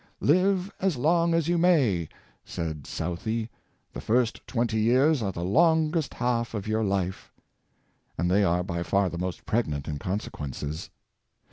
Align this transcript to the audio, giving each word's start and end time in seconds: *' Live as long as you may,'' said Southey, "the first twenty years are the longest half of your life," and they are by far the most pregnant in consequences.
*' 0.17 0.19
Live 0.33 0.73
as 0.81 0.97
long 0.97 1.35
as 1.35 1.47
you 1.47 1.59
may,'' 1.59 2.09
said 2.43 2.87
Southey, 2.87 3.51
"the 3.93 4.01
first 4.01 4.41
twenty 4.47 4.79
years 4.79 5.21
are 5.21 5.31
the 5.31 5.43
longest 5.45 6.15
half 6.15 6.55
of 6.55 6.67
your 6.67 6.83
life," 6.83 7.31
and 8.17 8.27
they 8.31 8.43
are 8.43 8.63
by 8.63 8.81
far 8.81 9.09
the 9.11 9.19
most 9.19 9.45
pregnant 9.45 9.87
in 9.87 9.99
consequences. 9.99 10.89